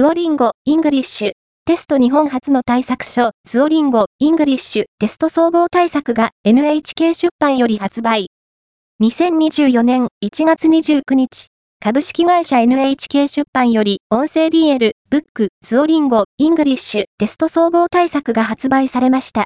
[0.00, 8.28] Duolingo English Test 日本初の対策書、 Duolingo English Test 総合対策が NHK 出版より発売。
[9.02, 11.48] 2024年1月29日、
[11.84, 19.38] 株式会社 NHK 出版より音声 DL、ブック、ズオリンゴ、イングリッシュ、テスト総合対策が発売されました。